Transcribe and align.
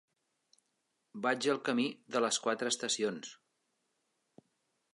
Vaig 1.25 1.47
al 1.53 1.59
camí 1.67 1.85
de 2.15 2.21
les 2.25 2.39
Quatre 2.47 2.71
Estacions. 2.75 3.31